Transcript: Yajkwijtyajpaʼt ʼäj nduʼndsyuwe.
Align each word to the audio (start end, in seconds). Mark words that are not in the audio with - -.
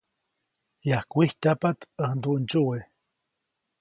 Yajkwijtyajpaʼt 0.89 1.79
ʼäj 1.97 2.11
nduʼndsyuwe. 2.17 2.77